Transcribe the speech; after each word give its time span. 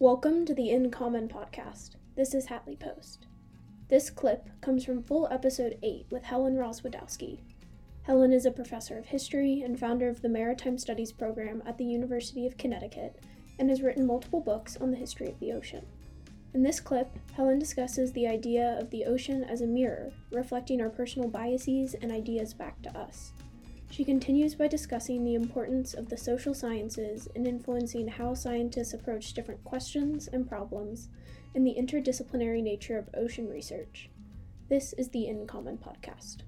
Welcome 0.00 0.46
to 0.46 0.54
the 0.54 0.70
In 0.70 0.90
Common 0.90 1.28
podcast. 1.28 1.96
This 2.16 2.32
is 2.32 2.46
Hatley 2.46 2.80
Post. 2.80 3.26
This 3.88 4.08
clip 4.08 4.48
comes 4.62 4.82
from 4.82 5.02
full 5.02 5.28
episode 5.30 5.76
8 5.82 6.06
with 6.08 6.22
Helen 6.22 6.56
Rozwadowski. 6.56 7.40
Helen 8.04 8.32
is 8.32 8.46
a 8.46 8.50
professor 8.50 8.96
of 8.96 9.04
history 9.04 9.60
and 9.60 9.78
founder 9.78 10.08
of 10.08 10.22
the 10.22 10.28
Maritime 10.30 10.78
Studies 10.78 11.12
program 11.12 11.62
at 11.66 11.76
the 11.76 11.84
University 11.84 12.46
of 12.46 12.56
Connecticut 12.56 13.22
and 13.58 13.68
has 13.68 13.82
written 13.82 14.06
multiple 14.06 14.40
books 14.40 14.78
on 14.78 14.90
the 14.90 14.96
history 14.96 15.28
of 15.28 15.38
the 15.38 15.52
ocean. 15.52 15.84
In 16.54 16.62
this 16.62 16.80
clip, 16.80 17.14
Helen 17.34 17.58
discusses 17.58 18.10
the 18.10 18.26
idea 18.26 18.78
of 18.80 18.88
the 18.88 19.04
ocean 19.04 19.44
as 19.44 19.60
a 19.60 19.66
mirror, 19.66 20.12
reflecting 20.32 20.80
our 20.80 20.88
personal 20.88 21.28
biases 21.28 21.92
and 21.92 22.10
ideas 22.10 22.54
back 22.54 22.80
to 22.84 22.98
us. 22.98 23.34
She 23.90 24.04
continues 24.04 24.54
by 24.54 24.68
discussing 24.68 25.24
the 25.24 25.34
importance 25.34 25.94
of 25.94 26.08
the 26.08 26.16
social 26.16 26.54
sciences 26.54 27.26
in 27.34 27.44
influencing 27.44 28.06
how 28.06 28.34
scientists 28.34 28.94
approach 28.94 29.34
different 29.34 29.64
questions 29.64 30.28
and 30.28 30.48
problems, 30.48 31.08
and 31.56 31.66
the 31.66 31.74
interdisciplinary 31.76 32.62
nature 32.62 32.96
of 32.96 33.10
ocean 33.14 33.48
research. 33.48 34.08
This 34.68 34.92
is 34.92 35.08
the 35.08 35.26
In 35.26 35.44
Common 35.44 35.76
podcast. 35.76 36.42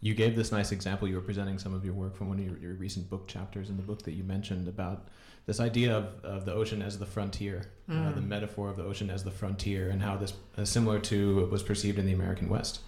You 0.00 0.14
gave 0.14 0.34
this 0.34 0.50
nice 0.50 0.72
example. 0.72 1.06
You 1.06 1.16
were 1.16 1.20
presenting 1.20 1.58
some 1.58 1.74
of 1.74 1.84
your 1.84 1.92
work 1.92 2.16
from 2.16 2.30
one 2.30 2.38
of 2.38 2.46
your, 2.46 2.56
your 2.56 2.74
recent 2.74 3.10
book 3.10 3.28
chapters 3.28 3.68
in 3.68 3.76
the 3.76 3.82
book 3.82 4.02
that 4.04 4.12
you 4.12 4.24
mentioned 4.24 4.68
about 4.68 5.08
this 5.46 5.60
idea 5.60 5.96
of, 5.96 6.24
of 6.24 6.44
the 6.44 6.52
ocean 6.52 6.82
as 6.82 6.98
the 6.98 7.06
frontier, 7.06 7.62
mm. 7.88 8.08
uh, 8.08 8.12
the 8.14 8.20
metaphor 8.20 8.68
of 8.68 8.76
the 8.76 8.84
ocean 8.84 9.10
as 9.10 9.24
the 9.24 9.30
frontier, 9.30 9.90
and 9.90 10.02
how 10.02 10.16
this 10.16 10.30
is 10.30 10.36
uh, 10.58 10.64
similar 10.64 10.98
to 11.00 11.36
what 11.36 11.50
was 11.50 11.62
perceived 11.62 11.98
in 11.98 12.06
the 12.06 12.12
American 12.12 12.48
West 12.48 12.80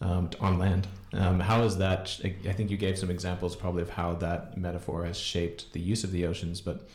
um, 0.00 0.30
on 0.40 0.58
land. 0.58 0.86
Um, 1.12 1.40
how 1.40 1.62
is 1.62 1.78
that? 1.78 2.20
I 2.24 2.52
think 2.52 2.70
you 2.70 2.76
gave 2.76 2.98
some 2.98 3.10
examples 3.10 3.56
probably 3.56 3.82
of 3.82 3.90
how 3.90 4.14
that 4.16 4.56
metaphor 4.56 5.04
has 5.04 5.18
shaped 5.18 5.72
the 5.72 5.80
use 5.80 6.04
of 6.04 6.12
the 6.12 6.26
oceans, 6.26 6.60
but 6.60 6.88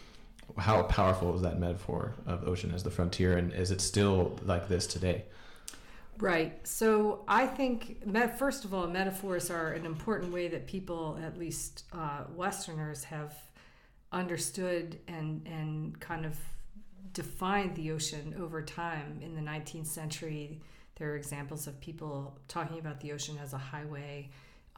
how 0.57 0.83
powerful 0.83 1.35
is 1.35 1.41
that 1.41 1.59
metaphor 1.59 2.13
of 2.25 2.47
ocean 2.47 2.71
as 2.73 2.83
the 2.83 2.91
frontier, 2.91 3.37
and 3.37 3.53
is 3.53 3.71
it 3.71 3.81
still 3.81 4.39
like 4.43 4.67
this 4.67 4.87
today? 4.87 5.23
Right. 6.19 6.67
So 6.67 7.23
I 7.27 7.45
think, 7.45 8.03
first 8.37 8.65
of 8.65 8.73
all, 8.73 8.87
metaphors 8.87 9.51
are 9.51 9.73
an 9.73 9.85
important 9.85 10.33
way 10.33 10.47
that 10.47 10.65
people, 10.65 11.19
at 11.23 11.37
least 11.37 11.83
uh, 11.93 12.23
Westerners, 12.35 13.03
have 13.03 13.35
understood 14.11 14.99
and 15.07 15.45
and 15.47 15.99
kind 15.99 16.25
of 16.25 16.37
defined 17.13 17.75
the 17.75 17.91
ocean 17.91 18.35
over 18.39 18.61
time. 18.61 19.19
In 19.23 19.35
the 19.35 19.41
19th 19.41 19.87
century, 19.87 20.61
there 20.95 21.11
are 21.11 21.15
examples 21.15 21.67
of 21.67 21.79
people 21.79 22.37
talking 22.47 22.79
about 22.79 22.99
the 23.01 23.11
ocean 23.11 23.37
as 23.41 23.53
a 23.53 23.57
highway. 23.57 24.29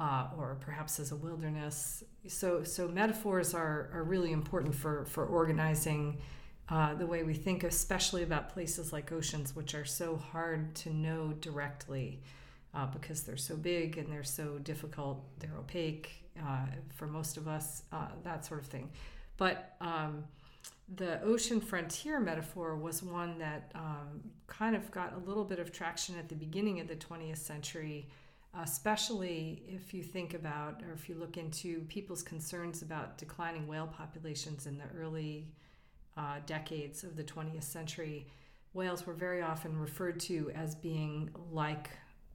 Uh, 0.02 0.30
or 0.38 0.56
perhaps 0.62 0.98
as 0.98 1.12
a 1.12 1.16
wilderness. 1.18 2.06
So, 2.26 2.64
so 2.64 2.88
metaphors 2.88 3.54
are, 3.54 3.90
are 3.92 4.04
really 4.04 4.32
important 4.32 4.74
for, 4.74 5.04
for 5.04 5.26
organizing 5.26 6.22
uh, 6.70 6.94
the 6.94 7.06
way 7.06 7.24
we 7.24 7.34
think, 7.34 7.64
especially 7.64 8.24
about 8.24 8.50
places 8.50 8.94
like 8.94 9.12
oceans, 9.12 9.56
which 9.56 9.74
are 9.76 9.86
so 9.86 10.16
hard 10.16 10.74
to 10.76 10.94
know 10.94 11.34
directly 11.42 12.22
uh, 12.74 12.86
because 12.86 13.24
they're 13.24 13.38
so 13.38 13.56
big 13.56 13.98
and 13.98 14.12
they're 14.12 14.24
so 14.24 14.60
difficult, 14.60 15.22
they're 15.40 15.58
opaque 15.58 16.24
uh, 16.48 16.68
for 16.96 17.08
most 17.08 17.38
of 17.38 17.48
us, 17.48 17.84
uh, 17.92 18.08
that 18.24 18.46
sort 18.46 18.60
of 18.60 18.68
thing. 18.68 18.90
But 19.40 19.76
um, 19.82 20.26
the 20.95 21.20
ocean 21.23 21.59
frontier 21.59 22.20
metaphor 22.20 22.76
was 22.76 23.02
one 23.02 23.40
that 23.40 23.72
um, 23.73 24.22
kind 24.45 24.76
of 24.76 24.92
got 24.92 25.16
a 25.16 25.28
little 25.28 25.44
bit 25.44 25.58
of 25.58 25.72
traction 25.72 26.20
at 26.20 26.30
the 26.30 26.36
beginning 26.36 26.80
of 26.80 26.88
the 26.88 26.95
20th 26.95 27.38
century 27.40 28.08
especially 28.64 29.62
if 29.67 29.94
you 29.94 30.02
think 30.02 30.34
about 30.34 30.82
or 30.88 30.94
if 30.94 31.08
you 31.08 31.16
look 31.16 31.38
into 31.38 31.82
people's 31.82 32.23
concerns 32.23 32.82
about 32.82 33.17
declining 33.17 33.67
whale 33.67 33.88
populations 33.88 34.66
in 34.66 34.78
the 34.78 34.86
early 34.98 35.48
uh, 36.17 36.38
decades 36.45 37.04
of 37.04 37.16
the 37.16 37.23
20th 37.23 37.64
century, 37.64 38.27
whales 38.73 39.06
were 39.06 39.14
very 39.14 39.42
often 39.42 39.77
referred 39.77 40.20
to 40.20 40.52
as 40.56 40.76
being 40.76 41.30
like 41.52 41.89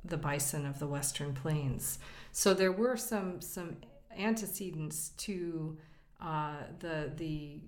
the 0.04 0.16
bison 0.16 0.66
of 0.66 0.78
the 0.78 0.86
western 0.86 1.34
plains. 1.34 1.98
So 2.30 2.54
there 2.54 2.72
were 2.72 2.96
some 2.96 3.40
some 3.40 3.76
antecedents 4.16 5.10
to 5.18 5.76
uh, 6.20 6.56
the 6.80 7.12
the 7.16 7.58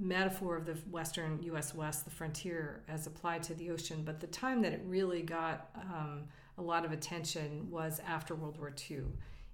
metaphor 0.00 0.56
of 0.56 0.66
the 0.66 0.74
western 0.90 1.40
U.S. 1.44 1.74
West, 1.74 2.04
the 2.04 2.10
frontier, 2.10 2.82
as 2.88 3.06
applied 3.06 3.42
to 3.44 3.54
the 3.54 3.70
ocean. 3.70 4.02
But 4.04 4.20
the 4.20 4.26
time 4.26 4.62
that 4.62 4.72
it 4.72 4.82
really 4.84 5.22
got 5.22 5.70
um, 5.76 6.24
a 6.58 6.62
lot 6.62 6.84
of 6.84 6.92
attention 6.92 7.70
was 7.70 8.00
after 8.06 8.34
World 8.34 8.58
War 8.58 8.72
II. 8.90 9.02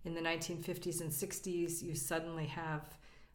In 0.05 0.15
the 0.15 0.21
1950s 0.21 1.01
and 1.01 1.11
60s, 1.11 1.83
you 1.83 1.95
suddenly 1.95 2.47
have 2.47 2.83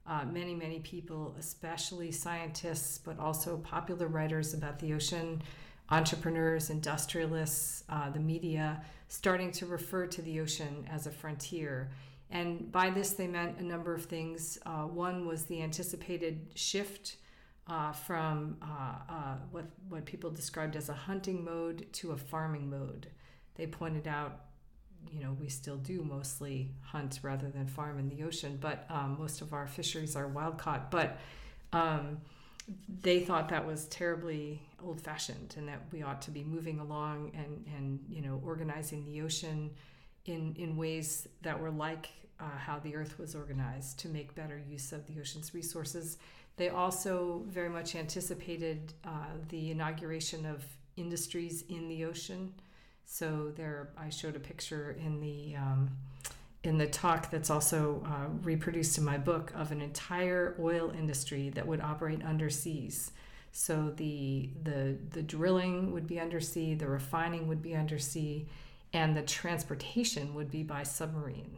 uh, 0.07 0.25
many, 0.25 0.55
many 0.55 0.79
people, 0.79 1.35
especially 1.39 2.11
scientists, 2.11 2.97
but 2.97 3.19
also 3.19 3.57
popular 3.57 4.07
writers 4.07 4.53
about 4.53 4.79
the 4.79 4.93
ocean, 4.93 5.41
entrepreneurs, 5.89 6.69
industrialists, 6.69 7.83
uh, 7.89 8.09
the 8.09 8.19
media, 8.19 8.81
starting 9.07 9.51
to 9.51 9.65
refer 9.65 10.05
to 10.07 10.21
the 10.21 10.39
ocean 10.39 10.88
as 10.89 11.07
a 11.07 11.11
frontier. 11.11 11.89
And 12.31 12.72
by 12.72 12.90
this, 12.90 13.13
they 13.13 13.28
meant 13.28 13.59
a 13.59 13.63
number 13.63 13.94
of 13.94 14.06
things. 14.06 14.59
Uh, 14.66 14.84
one 14.84 15.28
was 15.28 15.45
the 15.45 15.62
anticipated 15.62 16.47
shift 16.56 17.17
uh, 17.67 17.91
from 17.91 18.57
uh, 18.62 19.12
uh, 19.12 19.35
what, 19.51 19.66
what 19.88 20.06
people 20.06 20.29
described 20.29 20.75
as 20.75 20.89
a 20.89 20.94
hunting 20.94 21.44
mode 21.44 21.88
to 21.94 22.12
a 22.12 22.18
farming 22.18 22.69
mode. 22.69 23.07
They 23.56 23.68
pointed 23.68 24.07
out 24.07 24.41
you 25.12 25.19
know, 25.22 25.35
we 25.39 25.50
still 25.50 25.78
do 25.78 26.03
mostly 26.03 26.72
hunt 26.84 27.19
rather 27.23 27.50
than 27.50 27.68
farm 27.68 28.00
in 28.00 28.09
the 28.09 28.23
ocean, 28.23 28.57
but 28.59 28.85
um, 28.89 29.16
most 29.19 29.41
of 29.41 29.53
our 29.53 29.68
fisheries 29.68 30.16
are 30.16 30.28
wild 30.28 30.57
caught. 30.57 30.91
But 30.91 31.18
um, 31.73 32.18
they 33.01 33.22
thought 33.22 33.50
that 33.50 33.66
was 33.66 33.85
terribly 33.88 34.62
old 34.84 35.01
fashioned 35.01 35.56
and 35.57 35.68
that 35.68 35.81
we 35.91 36.03
ought 36.03 36.22
to 36.23 36.31
be 36.31 36.44
moving 36.44 36.79
along 36.79 37.31
and, 37.34 37.66
and 37.78 38.00
you 38.09 38.22
know, 38.22 38.41
organizing 38.45 39.06
the 39.06 39.22
ocean 39.22 39.72
in, 40.25 40.56
in 40.57 40.78
ways 40.78 41.28
that 41.41 41.59
were 41.59 41.72
like 41.72 42.09
uh, 42.39 42.57
how 42.57 42.79
the 42.79 42.95
earth 42.95 43.19
was 43.19 43.35
organized 43.35 44.00
to 44.00 44.09
make 44.09 44.35
better 44.35 44.61
use 44.69 44.91
of 44.91 45.05
the 45.07 45.19
ocean's 45.19 45.53
resources. 45.53 46.17
They 46.57 46.69
also 46.69 47.44
very 47.47 47.69
much 47.69 47.95
anticipated 47.95 48.94
uh, 49.05 49.09
the 49.50 49.72
inauguration 49.72 50.45
of 50.45 50.63
industries 50.97 51.63
in 51.69 51.88
the 51.88 52.05
ocean. 52.05 52.53
So 53.05 53.51
there, 53.55 53.89
I 53.97 54.09
showed 54.09 54.35
a 54.35 54.39
picture 54.39 54.95
in 55.03 55.19
the 55.19 55.55
um, 55.55 55.89
in 56.63 56.77
the 56.77 56.88
talk 56.88 57.31
that's 57.31 57.50
also 57.50 58.03
uh, 58.05 58.27
reproduced 58.44 58.97
in 58.97 59.06
my 59.06 59.17
book 59.17 59.53
of 59.56 59.71
an 59.71 59.81
entire 59.81 60.56
oil 60.59 60.91
industry 60.91 61.50
that 61.51 61.66
would 61.66 61.79
operate 61.79 62.19
underseas. 62.19 63.11
So 63.51 63.94
the 63.95 64.50
the 64.63 64.97
the 65.11 65.21
drilling 65.23 65.91
would 65.91 66.07
be 66.07 66.19
undersea, 66.19 66.75
the 66.75 66.88
refining 66.88 67.47
would 67.47 67.61
be 67.61 67.75
undersea, 67.75 68.47
and 68.94 69.16
the 69.16 69.21
transportation 69.23 70.33
would 70.35 70.51
be 70.51 70.63
by 70.63 70.83
submarine. 70.83 71.57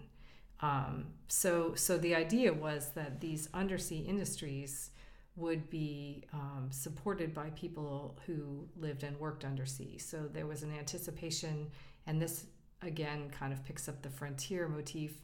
Um, 0.62 1.08
so 1.28 1.74
so 1.76 1.98
the 1.98 2.16
idea 2.16 2.54
was 2.54 2.92
that 2.92 3.20
these 3.20 3.50
undersea 3.54 4.00
industries 4.00 4.92
would 5.36 5.70
be 5.70 6.24
um, 6.34 6.68
supported 6.70 7.34
by 7.34 7.50
people 7.52 8.20
who 8.26 8.68
lived 8.76 9.04
and 9.04 9.18
worked 9.18 9.46
undersea. 9.46 9.98
So 9.98 10.30
there 10.32 10.46
was 10.46 10.62
an 10.62 10.72
anticipation, 10.78 11.72
and 12.06 12.22
this 12.22 12.46
again 12.82 13.30
kind 13.30 13.54
of 13.54 13.64
picks 13.66 13.88
up 13.88 14.02
the 14.02 14.10
frontier 14.10 14.68
motif 14.68 15.22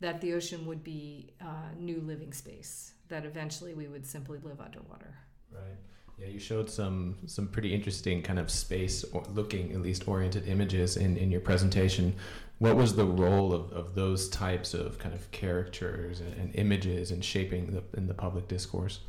that 0.00 0.20
the 0.20 0.32
ocean 0.32 0.64
would 0.66 0.82
be 0.82 1.34
uh, 1.42 1.74
new 1.78 2.00
living 2.00 2.32
space, 2.32 2.94
that 3.08 3.26
eventually 3.26 3.74
we 3.74 3.86
would 3.86 4.06
simply 4.06 4.38
live 4.42 4.60
underwater. 4.60 5.14
Right. 5.52 5.76
Yeah, 6.20 6.28
you 6.28 6.38
showed 6.38 6.68
some 6.68 7.16
some 7.26 7.48
pretty 7.48 7.74
interesting 7.74 8.22
kind 8.22 8.38
of 8.38 8.50
space 8.50 9.04
or 9.04 9.24
looking 9.32 9.72
at 9.72 9.80
least 9.80 10.06
oriented 10.06 10.46
images 10.46 10.96
in, 10.96 11.16
in 11.16 11.30
your 11.30 11.40
presentation. 11.40 12.14
What 12.58 12.76
was 12.76 12.94
the 12.94 13.06
role 13.06 13.54
of, 13.54 13.72
of 13.72 13.94
those 13.94 14.28
types 14.28 14.74
of 14.74 14.98
kind 14.98 15.14
of 15.14 15.30
characters 15.30 16.20
and, 16.20 16.34
and 16.34 16.54
images 16.54 17.10
in 17.10 17.22
shaping 17.22 17.72
the 17.72 17.82
in 17.96 18.06
the 18.06 18.14
public 18.14 18.48
discourse? 18.48 19.00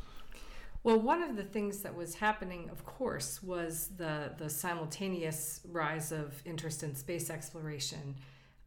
Well, 0.84 0.98
one 0.98 1.22
of 1.22 1.36
the 1.36 1.44
things 1.44 1.82
that 1.82 1.94
was 1.94 2.16
happening, 2.16 2.68
of 2.70 2.84
course, 2.84 3.40
was 3.40 3.90
the, 3.96 4.32
the 4.36 4.50
simultaneous 4.50 5.60
rise 5.70 6.10
of 6.10 6.42
interest 6.44 6.82
in 6.82 6.96
space 6.96 7.30
exploration. 7.30 8.16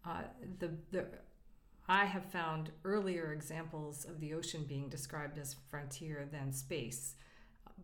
Uh, 0.06 0.22
the, 0.60 0.72
the, 0.92 1.06
I 1.90 2.06
have 2.06 2.24
found 2.24 2.72
earlier 2.86 3.34
examples 3.34 4.06
of 4.06 4.22
the 4.22 4.34
ocean 4.34 4.64
being 4.66 4.88
described 4.88 5.38
as 5.38 5.58
frontier 5.70 6.26
than 6.32 6.54
space, 6.54 7.16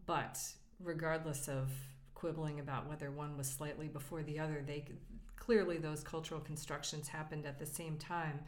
but 0.06 0.40
regardless 0.84 1.48
of 1.48 1.72
quibbling 2.16 2.60
about 2.60 2.88
whether 2.88 3.12
one 3.12 3.38
was 3.38 3.48
slightly 3.48 3.88
before 3.88 4.24
the 4.24 4.40
other, 4.40 4.64
they 4.66 4.86
clearly 5.38 5.78
those 5.78 6.04
cultural 6.04 6.40
constructions 6.40 7.08
happened 7.08 7.46
at 7.46 7.60
the 7.60 7.66
same 7.66 7.98
time. 7.98 8.40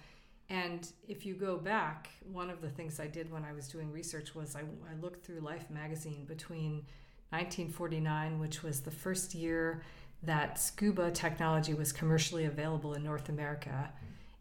And 0.50 0.88
if 1.08 1.26
you 1.26 1.34
go 1.34 1.58
back, 1.58 2.10
one 2.32 2.50
of 2.50 2.62
the 2.62 2.70
things 2.70 3.00
I 3.00 3.08
did 3.08 3.32
when 3.32 3.44
I 3.44 3.54
was 3.54 3.68
doing 3.68 3.92
research 3.92 4.36
was 4.36 4.56
I, 4.56 4.60
I 4.60 4.96
looked 5.02 5.26
through 5.26 5.40
Life 5.40 5.70
magazine 5.70 6.26
between 6.26 6.86
1949, 7.30 8.40
which 8.40 8.62
was 8.62 8.82
the 8.82 8.92
first 8.92 9.34
year 9.34 9.82
that 10.22 10.60
scuba 10.60 11.12
technology 11.12 11.74
was 11.74 11.92
commercially 11.92 12.46
available 12.46 12.94
in 12.94 13.04
North 13.04 13.30
America, 13.30 13.92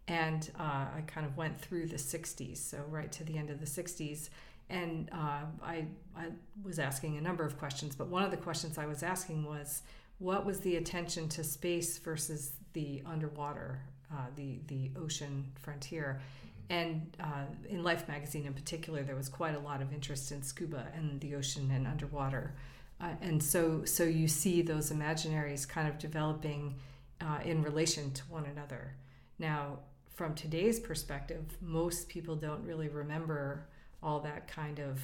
And 0.07 0.51
uh, 0.59 0.87
I 0.97 1.03
kind 1.07 1.27
of 1.27 1.37
went 1.37 1.59
through 1.59 1.87
the 1.87 1.97
60s, 1.97 2.59
so 2.59 2.79
right 2.89 3.11
to 3.13 3.25
the 3.25 3.39
end 3.39 3.51
of 3.51 3.61
the 3.61 3.67
60s. 3.67 4.29
And 4.71 5.11
uh, 5.13 5.45
I, 5.63 5.87
I 6.17 6.27
was 6.63 6.79
asking 6.79 7.19
a 7.19 7.21
number 7.21 7.45
of 7.45 7.59
questions, 7.59 7.95
but 7.95 8.09
one 8.09 8.23
of 8.23 8.31
the 8.31 8.37
questions 8.37 8.79
I 8.79 8.87
was 8.87 9.03
asking 9.03 9.45
was 9.45 9.83
what 10.19 10.47
was 10.47 10.61
the 10.61 10.77
attention 10.77 11.29
to 11.31 11.45
space 11.45 11.99
versus 11.99 12.53
the 12.73 13.03
underwater, 13.05 13.81
uh, 14.11 14.27
the, 14.37 14.61
the 14.69 14.91
ocean 14.97 15.45
frontier? 15.61 16.21
And 16.71 17.15
uh, 17.21 17.45
in 17.69 17.83
Life 17.83 18.09
magazine 18.09 18.47
in 18.47 18.55
particular, 18.55 19.03
there 19.03 19.17
was 19.17 19.29
quite 19.29 19.55
a 19.55 19.59
lot 19.59 19.83
of 19.83 19.93
interest 19.93 20.33
in 20.33 20.43
scuba 20.43 20.87
and 20.95 21.21
the 21.21 21.35
ocean 21.35 21.71
and 21.71 21.87
underwater. 21.87 22.55
Uh, 23.01 23.09
and 23.21 23.43
so, 23.43 23.85
so 23.85 24.05
you 24.05 24.29
see 24.29 24.63
those 24.63 24.91
imaginaries 24.91 25.69
kind 25.69 25.89
of 25.89 25.99
developing 25.99 26.77
uh, 27.21 27.41
in 27.45 27.63
relation 27.63 28.13
to 28.13 28.23
one 28.31 28.47
another. 28.47 28.95
Now, 29.39 29.81
from 30.15 30.35
today's 30.35 30.79
perspective, 30.79 31.45
most 31.61 32.09
people 32.09 32.37
don't 32.37 32.65
really 32.65 32.89
remember 32.89 33.67
all 34.03 34.21
that 34.21 34.49
kind 34.49 34.79
of 34.79 35.01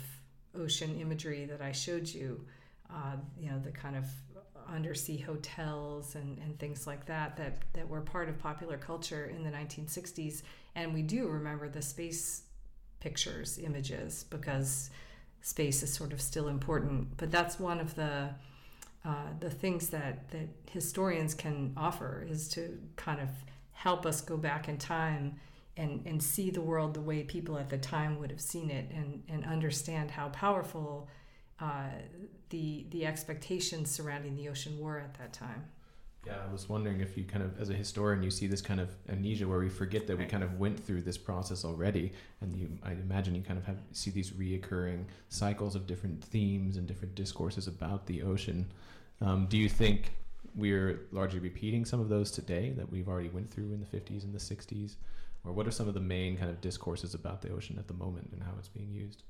ocean 0.55 0.99
imagery 1.01 1.45
that 1.47 1.61
I 1.61 1.73
showed 1.73 2.09
you. 2.09 2.45
Uh, 2.91 3.17
you 3.39 3.51
know, 3.51 3.59
the 3.59 3.71
kind 3.71 3.97
of 3.97 4.07
undersea 4.69 5.19
hotels 5.19 6.15
and, 6.15 6.39
and 6.39 6.59
things 6.59 6.87
like 6.87 7.07
that, 7.07 7.37
that 7.37 7.63
that 7.75 7.89
were 7.89 8.01
part 8.01 8.29
of 8.29 8.39
popular 8.39 8.77
culture 8.77 9.27
in 9.27 9.43
the 9.43 9.51
1960s. 9.51 10.43
And 10.75 10.95
we 10.95 11.03
do 11.03 11.29
remember 11.29 11.69
the 11.69 11.83
space 11.83 12.43
pictures, 13.01 13.59
images, 13.59 14.25
because 14.31 14.91
space 15.41 15.83
is 15.83 15.93
sort 15.93 16.13
of 16.13 16.21
still 16.21 16.49
important. 16.49 17.17
But 17.17 17.31
that's 17.31 17.59
one 17.59 17.81
of 17.81 17.95
the 17.95 18.31
uh, 19.05 19.29
the 19.41 19.51
things 19.51 19.89
that 19.91 20.31
that 20.31 20.49
historians 20.71 21.35
can 21.35 21.73
offer 21.77 22.27
is 22.29 22.49
to 22.51 22.79
kind 22.97 23.21
of 23.21 23.29
help 23.73 24.05
us 24.05 24.21
go 24.21 24.37
back 24.37 24.69
in 24.69 24.77
time 24.77 25.37
and, 25.79 26.05
and 26.05 26.23
see 26.23 26.51
the 26.51 26.61
world 26.61 26.93
the 26.93 27.01
way 27.01 27.23
people 27.23 27.57
at 27.57 27.71
the 27.71 27.79
time 27.79 28.19
would 28.19 28.31
have 28.31 28.41
seen 28.41 28.69
it 28.69 28.91
and, 28.93 29.23
and 29.29 29.45
understand 29.45 30.11
how 30.11 30.29
powerful 30.31 31.09
uh, 31.61 31.89
the 32.51 32.87
the 32.91 33.05
expectations 33.05 33.91
surrounding 33.91 34.37
the 34.37 34.49
ocean 34.49 34.79
were 34.79 34.99
at 34.99 35.15
that 35.15 35.33
time. 35.33 35.65
Yeah, 36.27 36.35
I 36.47 36.53
was 36.53 36.69
wondering 36.69 37.01
if 37.01 37.17
you 37.17 37.25
kind 37.25 37.43
of, 37.43 37.59
as 37.61 37.71
a 37.71 37.75
historian, 37.75 38.23
you 38.23 38.31
see 38.31 38.47
this 38.47 38.61
kind 38.61 38.81
of 38.81 38.91
amnesia 39.09 39.47
where 39.47 39.61
we 39.61 39.69
forget 39.69 40.07
that 40.09 40.19
we 40.19 40.27
kind 40.27 40.43
of 40.43 40.59
went 40.59 40.79
through 40.79 41.03
this 41.03 41.17
process 41.17 41.65
already, 41.65 42.13
and 42.41 42.55
you, 42.57 42.69
I 42.83 42.93
imagine 42.93 43.35
you 43.35 43.43
kind 43.43 43.59
of 43.59 43.65
have 43.65 43.79
see 43.93 44.11
these 44.11 44.33
reoccurring 44.33 45.05
cycles 45.31 45.75
of 45.75 45.87
different 45.87 46.23
themes 46.23 46.77
and 46.77 46.87
different 46.87 47.15
discourses 47.15 47.67
about 47.67 48.07
the 48.07 48.23
ocean. 48.23 48.67
Um, 49.21 49.47
do 49.49 49.57
you 49.57 49.69
think 49.69 50.13
we're 50.55 51.07
largely 51.13 51.39
repeating 51.39 51.85
some 51.85 52.01
of 52.01 52.09
those 52.09 52.31
today 52.31 52.71
that 52.77 52.91
we've 52.91 53.09
already 53.09 53.29
went 53.29 53.51
through 53.51 53.73
in 53.73 53.81
the 53.81 53.87
50s 53.87 54.25
and 54.25 54.35
the 54.35 54.39
60s, 54.39 54.97
or 55.45 55.53
what 55.53 55.67
are 55.67 55.71
some 55.71 55.89
of 55.89 55.95
the 55.95 56.01
main 56.01 56.37
kind 56.37 56.51
of 56.51 56.61
discourses 56.61 57.15
about 57.15 57.43
the 57.43 57.51
ocean 57.51 57.79
at 57.79 57.89
the 57.89 57.95
moment 57.95 58.31
and 58.33 58.43
how 58.43 58.53
it's 58.59 58.69
being 58.69 58.93
used? 58.93 59.23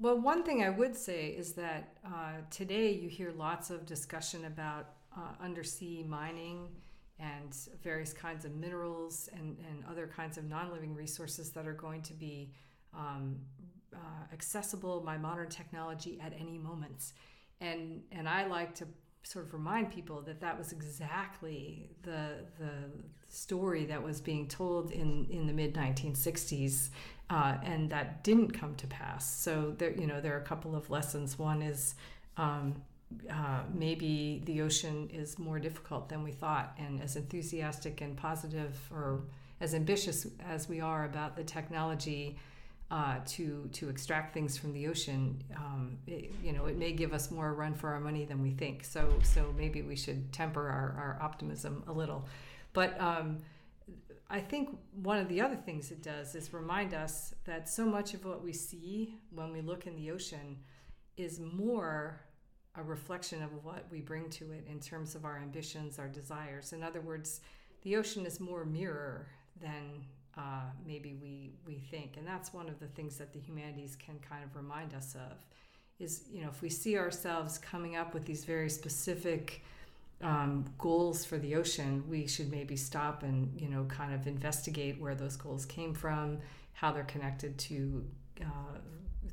Well, 0.00 0.18
one 0.18 0.42
thing 0.42 0.64
I 0.64 0.70
would 0.70 0.96
say 0.96 1.28
is 1.28 1.52
that 1.52 1.96
uh, 2.04 2.40
today 2.50 2.92
you 2.92 3.08
hear 3.08 3.32
lots 3.32 3.70
of 3.70 3.86
discussion 3.86 4.46
about 4.46 4.94
uh, 5.16 5.20
undersea 5.40 6.02
mining 6.02 6.68
and 7.18 7.56
various 7.82 8.12
kinds 8.12 8.44
of 8.44 8.54
minerals 8.54 9.28
and, 9.32 9.56
and 9.70 9.84
other 9.88 10.06
kinds 10.06 10.38
of 10.38 10.44
non 10.44 10.72
living 10.72 10.94
resources 10.94 11.50
that 11.50 11.66
are 11.66 11.74
going 11.74 12.02
to 12.02 12.14
be 12.14 12.50
um, 12.94 13.36
uh, 13.94 13.98
accessible 14.32 15.00
by 15.00 15.16
modern 15.16 15.48
technology 15.48 16.18
at 16.20 16.32
any 16.38 16.58
moment. 16.58 17.12
And, 17.60 18.02
and 18.10 18.28
I 18.28 18.46
like 18.46 18.74
to 18.76 18.88
sort 19.22 19.46
of 19.46 19.52
remind 19.52 19.90
people 19.90 20.20
that 20.22 20.40
that 20.40 20.58
was 20.58 20.72
exactly 20.72 21.88
the, 22.02 22.36
the 22.58 22.72
story 23.28 23.84
that 23.86 24.02
was 24.02 24.20
being 24.20 24.46
told 24.48 24.90
in, 24.90 25.26
in 25.30 25.46
the 25.46 25.52
mid 25.52 25.74
1960s 25.74 26.90
uh, 27.30 27.56
and 27.62 27.88
that 27.88 28.22
didn't 28.24 28.50
come 28.50 28.74
to 28.74 28.86
pass. 28.86 29.28
So 29.28 29.74
there, 29.78 29.92
you 29.92 30.06
know, 30.06 30.20
there 30.20 30.34
are 30.34 30.40
a 30.40 30.44
couple 30.44 30.76
of 30.76 30.90
lessons. 30.90 31.38
One 31.38 31.62
is 31.62 31.94
um, 32.36 32.82
uh, 33.30 33.62
maybe 33.72 34.42
the 34.44 34.60
ocean 34.62 35.08
is 35.12 35.38
more 35.38 35.58
difficult 35.58 36.08
than 36.08 36.22
we 36.22 36.32
thought, 36.32 36.76
and 36.78 37.00
as 37.00 37.16
enthusiastic 37.16 38.00
and 38.00 38.16
positive 38.16 38.76
or 38.92 39.22
as 39.60 39.74
ambitious 39.74 40.26
as 40.46 40.68
we 40.68 40.80
are 40.80 41.04
about 41.04 41.36
the 41.36 41.44
technology 41.44 42.36
uh, 42.92 43.16
to 43.24 43.68
to 43.72 43.88
extract 43.88 44.34
things 44.34 44.58
from 44.58 44.72
the 44.72 44.86
ocean, 44.86 45.42
um, 45.56 45.96
it, 46.06 46.32
you 46.44 46.52
know, 46.52 46.66
it 46.66 46.76
may 46.76 46.92
give 46.92 47.12
us 47.14 47.30
more 47.30 47.54
run 47.54 47.74
for 47.74 47.88
our 47.90 48.00
money 48.00 48.24
than 48.26 48.42
we 48.42 48.50
think. 48.50 48.84
So 48.84 49.02
so 49.24 49.52
maybe 49.56 49.80
we 49.82 49.96
should 49.96 50.30
temper 50.32 50.68
our, 50.68 50.94
our 51.02 51.18
optimism 51.20 51.82
a 51.88 51.92
little, 51.92 52.28
but. 52.72 53.00
Um, 53.00 53.38
I 54.30 54.40
think 54.40 54.78
one 54.94 55.18
of 55.18 55.28
the 55.28 55.42
other 55.42 55.56
things 55.56 55.90
it 55.90 56.02
does 56.02 56.34
is 56.34 56.54
remind 56.54 56.94
us 56.94 57.34
that 57.44 57.68
so 57.68 57.84
much 57.84 58.14
of 58.14 58.24
what 58.24 58.42
we 58.42 58.54
see 58.54 59.18
when 59.30 59.52
we 59.52 59.60
look 59.60 59.86
in 59.86 59.94
the 59.94 60.10
ocean 60.10 60.56
is 61.18 61.38
more 61.38 62.18
a 62.74 62.82
reflection 62.82 63.42
of 63.42 63.50
what 63.62 63.84
we 63.90 64.00
bring 64.00 64.30
to 64.30 64.52
it 64.52 64.66
in 64.66 64.80
terms 64.80 65.14
of 65.14 65.26
our 65.26 65.36
ambitions, 65.36 65.98
our 65.98 66.08
desires. 66.08 66.72
In 66.72 66.82
other 66.82 67.02
words, 67.02 67.42
the 67.82 67.96
ocean 67.96 68.24
is 68.24 68.40
more 68.40 68.64
mirror 68.64 69.26
than 69.60 70.06
uh, 70.36 70.62
maybe 70.86 71.14
we 71.20 71.52
we 71.66 71.74
think, 71.90 72.16
and 72.16 72.26
that's 72.26 72.54
one 72.54 72.68
of 72.68 72.80
the 72.80 72.86
things 72.86 73.16
that 73.18 73.32
the 73.32 73.38
humanities 73.38 73.96
can 73.96 74.18
kind 74.18 74.42
of 74.42 74.54
remind 74.56 74.94
us 74.94 75.14
of. 75.14 75.36
Is 75.98 76.24
you 76.32 76.42
know 76.42 76.48
if 76.48 76.62
we 76.62 76.70
see 76.70 76.96
ourselves 76.96 77.58
coming 77.58 77.96
up 77.96 78.14
with 78.14 78.24
these 78.24 78.44
very 78.44 78.70
specific 78.70 79.62
um, 80.22 80.64
goals 80.78 81.24
for 81.24 81.36
the 81.36 81.54
ocean, 81.54 82.04
we 82.08 82.26
should 82.26 82.50
maybe 82.50 82.76
stop 82.76 83.22
and 83.22 83.60
you 83.60 83.68
know 83.68 83.84
kind 83.84 84.14
of 84.14 84.26
investigate 84.26 85.00
where 85.00 85.14
those 85.14 85.36
goals 85.36 85.66
came 85.66 85.92
from, 85.92 86.38
how 86.72 86.92
they're 86.92 87.04
connected 87.04 87.58
to 87.58 88.04
uh, 88.40 88.78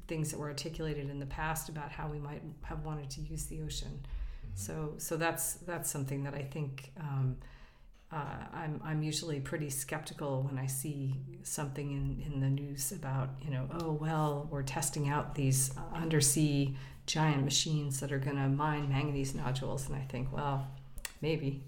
things 0.07 0.31
that 0.31 0.39
were 0.39 0.47
articulated 0.47 1.09
in 1.09 1.19
the 1.19 1.25
past 1.27 1.69
about 1.69 1.91
how 1.91 2.07
we 2.07 2.19
might 2.19 2.41
have 2.63 2.83
wanted 2.83 3.09
to 3.11 3.21
use 3.21 3.45
the 3.45 3.61
ocean. 3.61 4.01
Mm-hmm. 4.01 4.51
So 4.55 4.95
so 4.97 5.15
that's 5.15 5.53
that's 5.53 5.89
something 5.89 6.23
that 6.23 6.33
I 6.33 6.43
think. 6.43 6.91
Um, 6.99 7.37
uh, 8.11 8.45
I'm, 8.53 8.81
I'm 8.83 9.03
usually 9.03 9.39
pretty 9.39 9.69
skeptical 9.69 10.41
when 10.43 10.57
I 10.57 10.65
see 10.65 11.15
something 11.43 11.91
in, 11.91 12.33
in 12.33 12.39
the 12.39 12.49
news 12.49 12.91
about, 12.91 13.29
you 13.41 13.51
know, 13.51 13.67
oh, 13.79 13.91
well, 13.91 14.47
we're 14.49 14.63
testing 14.63 15.09
out 15.09 15.35
these 15.35 15.71
undersea 15.93 16.75
giant 17.05 17.43
machines 17.43 17.99
that 17.99 18.11
are 18.11 18.17
going 18.17 18.37
to 18.37 18.47
mine 18.47 18.89
manganese 18.89 19.35
nodules. 19.35 19.87
And 19.87 19.95
I 19.95 20.01
think, 20.09 20.31
well, 20.31 20.67
maybe. 21.21 21.61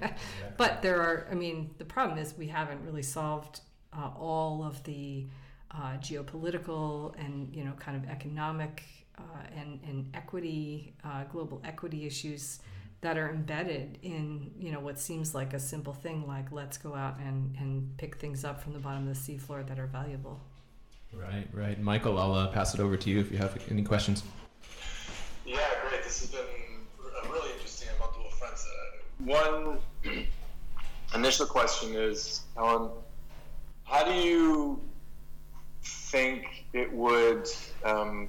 but 0.58 0.82
there 0.82 1.00
are, 1.00 1.26
I 1.30 1.34
mean, 1.34 1.70
the 1.78 1.86
problem 1.86 2.18
is 2.18 2.36
we 2.36 2.48
haven't 2.48 2.84
really 2.84 3.02
solved 3.02 3.60
uh, 3.94 4.10
all 4.18 4.62
of 4.62 4.82
the 4.84 5.26
uh, 5.70 5.96
geopolitical 6.00 7.14
and, 7.18 7.54
you 7.54 7.64
know, 7.64 7.72
kind 7.78 7.96
of 7.96 8.10
economic 8.10 8.82
uh, 9.16 9.22
and, 9.56 9.80
and 9.86 10.10
equity, 10.12 10.92
uh, 11.02 11.24
global 11.24 11.62
equity 11.64 12.06
issues 12.06 12.60
that 13.00 13.16
are 13.16 13.30
embedded 13.30 13.98
in, 14.02 14.50
you 14.58 14.72
know, 14.72 14.80
what 14.80 14.98
seems 14.98 15.34
like 15.34 15.54
a 15.54 15.58
simple 15.58 15.92
thing 15.92 16.26
like 16.26 16.50
let's 16.50 16.78
go 16.78 16.94
out 16.94 17.18
and, 17.20 17.54
and 17.58 17.96
pick 17.96 18.16
things 18.16 18.44
up 18.44 18.60
from 18.60 18.72
the 18.72 18.78
bottom 18.78 19.06
of 19.08 19.14
the 19.14 19.20
seafloor 19.20 19.66
that 19.68 19.78
are 19.78 19.86
valuable. 19.86 20.40
Right, 21.12 21.48
right. 21.52 21.80
Michael, 21.80 22.18
I'll 22.18 22.34
uh, 22.34 22.48
pass 22.48 22.74
it 22.74 22.80
over 22.80 22.96
to 22.96 23.10
you 23.10 23.20
if 23.20 23.30
you 23.30 23.38
have 23.38 23.56
any 23.70 23.82
questions. 23.82 24.24
Yeah, 25.46 25.58
great. 25.88 26.02
This 26.02 26.20
has 26.20 26.30
been 26.30 26.40
a 26.40 27.32
really 27.32 27.52
interesting 27.52 27.88
on 27.94 28.00
multiple 28.00 28.30
fronts. 28.30 28.66
One 29.24 29.78
initial 31.14 31.46
question 31.46 31.94
is, 31.94 32.42
Helen, 32.56 32.90
how 33.84 34.04
do 34.04 34.12
you 34.12 34.80
think 35.82 36.66
it 36.72 36.92
would 36.92 37.48
um, 37.84 38.28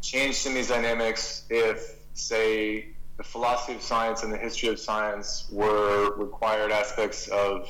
change 0.00 0.36
some 0.36 0.52
of 0.52 0.56
these 0.56 0.68
dynamics 0.68 1.44
if, 1.50 1.96
say, 2.14 2.90
the 3.16 3.24
philosophy 3.24 3.74
of 3.74 3.82
science 3.82 4.22
and 4.22 4.32
the 4.32 4.36
history 4.36 4.68
of 4.68 4.78
science 4.78 5.48
were 5.50 6.14
required 6.16 6.70
aspects 6.70 7.28
of 7.28 7.68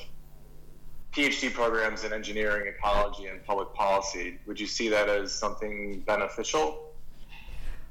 PhD 1.13 1.53
programs 1.53 2.05
in 2.05 2.13
engineering, 2.13 2.67
ecology, 2.67 3.27
and 3.27 3.45
public 3.45 3.73
policy? 3.73 4.39
Would 4.47 4.61
you 4.61 4.67
see 4.67 4.89
that 4.89 5.09
as 5.09 5.33
something 5.33 6.01
beneficial? 6.01 6.93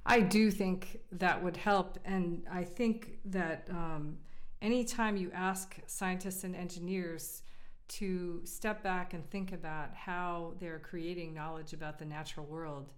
I 0.05 0.19
do 0.19 0.51
think 0.51 0.99
that 1.13 1.41
would 1.41 1.57
help. 1.57 1.97
And 2.05 2.43
I 2.51 2.63
think 2.63 3.17
that 3.25 3.67
um, 3.71 4.17
anytime 4.61 5.17
you 5.17 5.31
ask 5.33 5.75
scientists 5.87 6.43
and 6.43 6.55
engineers 6.55 7.41
to 7.87 8.41
step 8.43 8.83
back 8.83 9.13
and 9.13 9.27
think 9.29 9.51
about 9.51 9.95
how 9.95 10.53
they're 10.59 10.79
creating 10.79 11.33
knowledge 11.33 11.73
about 11.73 11.97
the 11.97 12.05
natural 12.05 12.45
world, 12.45 12.91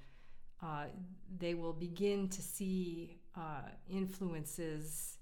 uh, 0.62 0.86
they 1.38 1.54
will 1.54 1.74
begin 1.74 2.28
to 2.30 2.42
see 2.42 3.18
uh, 3.38 3.70
influences 3.90 5.18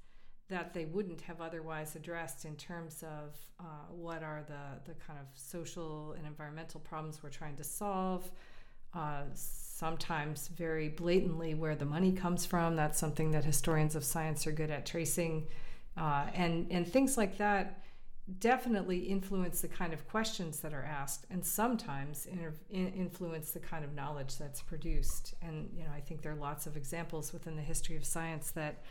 that 0.48 0.74
they 0.74 0.86
wouldn't 0.86 1.22
have 1.22 1.42
otherwise 1.42 1.96
addressed 1.96 2.46
in 2.46 2.56
terms 2.56 3.04
of 3.04 3.36
uh, 3.60 3.64
what 3.90 4.22
are 4.24 4.44
the, 4.48 4.92
the 4.92 4.98
kind 5.00 5.20
of 5.20 5.26
social 5.34 6.14
and 6.18 6.28
environmental 6.28 6.80
problems 6.80 7.22
we're 7.24 7.30
trying 7.30 7.56
to 7.56 7.64
solve 7.64 8.30
uh, 8.96 9.24
sometimes 9.34 10.48
very 10.48 10.88
blatantly 10.88 11.54
where 11.54 11.76
the 11.76 11.86
money 11.86 12.12
comes 12.12 12.46
from. 12.46 12.76
That's 12.76 12.98
something 12.98 13.32
that 13.32 13.44
historians 13.44 13.96
of 13.96 14.06
science 14.06 14.48
are 14.48 14.52
good 14.52 14.72
at 14.72 14.86
tracing. 14.86 15.48
Uh, 15.98 16.28
and, 16.34 16.68
and 16.72 16.88
things 16.88 17.18
like 17.18 17.38
that 17.38 17.84
definitely 18.40 18.98
influence 19.00 19.62
the 19.62 19.68
kind 19.68 19.94
of 19.94 20.08
questions 20.10 20.60
that 20.62 20.74
are 20.74 20.84
asked 20.84 21.28
and 21.30 21.46
sometimes 21.46 22.26
inter- 22.26 22.56
influence 22.72 23.52
the 23.52 23.60
kind 23.60 23.86
of 23.86 23.94
knowledge 23.94 24.38
that's 24.38 24.62
produced. 24.62 25.36
And 25.42 25.70
you 25.78 25.84
know 25.84 25.92
i 25.96 26.00
think 26.00 26.22
there 26.22 26.32
are 26.32 26.36
lots 26.36 26.66
of 26.66 26.76
examples 26.76 27.34
within 27.34 27.56
the 27.56 27.62
history 27.62 27.96
of 27.96 28.06
science 28.06 28.52
that 28.52 28.84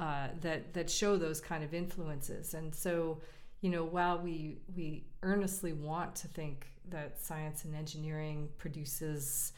uh, 0.00 0.28
that 0.40 0.72
that 0.72 0.90
show 0.90 1.16
those 1.16 1.40
kind 1.40 1.62
of 1.62 1.74
influences. 1.74 2.54
And 2.54 2.74
so 2.74 3.20
you 3.60 3.70
know 3.70 3.84
while 3.84 4.18
we 4.18 4.58
we 4.74 5.04
earnestly 5.22 5.72
want 5.72 6.16
to 6.16 6.28
think 6.28 6.66
that 6.88 7.20
science 7.20 7.64
and 7.64 7.76
engineering 7.76 8.48
produces 8.58 9.52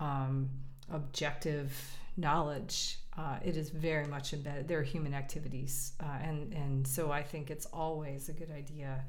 um, 0.00 0.48
objective 0.90 1.72
knowledge 2.16 2.98
uh, 3.18 3.36
it 3.44 3.56
is 3.56 3.70
very 3.70 4.06
much 4.06 4.32
embedded. 4.32 4.68
There 4.68 4.78
are 4.78 4.84
human 4.84 5.12
activities, 5.12 5.92
uh, 6.00 6.18
and 6.22 6.54
and 6.54 6.86
so 6.86 7.10
I 7.10 7.22
think 7.22 7.50
it's 7.50 7.66
always 7.72 8.28
a 8.28 8.32
good 8.32 8.50
idea 8.50 9.04